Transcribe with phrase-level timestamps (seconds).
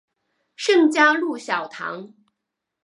[0.55, 2.11] 圣嘉禄小堂。